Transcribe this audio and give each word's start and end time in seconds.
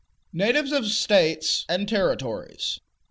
Natives 0.33 0.71
of 0.71 0.87
States 0.87 1.63
and 1.69 1.87
Territories. 1.87 2.79